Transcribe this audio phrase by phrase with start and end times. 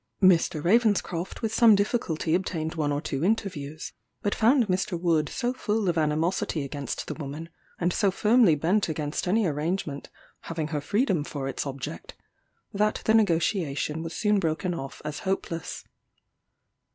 [0.19, 0.63] Mr.
[0.63, 3.93] Ravenscroft with some difficulty obtained one or two interviews,
[4.23, 4.99] but found Mr.
[4.99, 10.09] Wood so full of animosity against the woman, and so firmly bent against any arrangement
[10.49, 12.15] having her freedom for its object,
[12.73, 15.83] that the negotiation was soon broken off as hopeless.